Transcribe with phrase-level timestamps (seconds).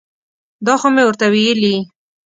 [0.65, 1.75] دا خو مې ورته ویلي.